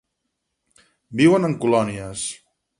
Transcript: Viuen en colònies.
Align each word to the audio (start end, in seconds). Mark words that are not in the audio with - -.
Viuen 1.23 1.47
en 1.53 1.55
colònies. 1.67 2.27